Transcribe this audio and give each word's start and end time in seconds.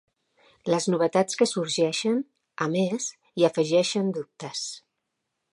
Les 0.73 0.87
novetats 0.93 1.37
que 1.41 1.47
sorgeixen, 1.51 2.17
a 2.67 2.71
més, 2.79 3.13
hi 3.41 3.49
afegeixen 3.51 4.13
dubtes. 4.21 4.69